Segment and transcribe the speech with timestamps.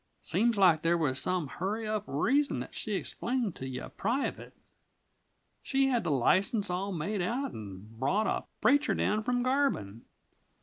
[0.23, 4.51] Seems like there was some hurry up reason that she explained to you private.
[5.61, 10.01] She had the license all made out and brought a preacher down from Garbin.